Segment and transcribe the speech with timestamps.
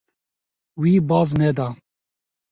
[0.81, 1.67] Wî baz neda.